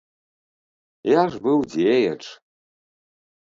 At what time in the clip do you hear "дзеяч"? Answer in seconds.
1.75-2.17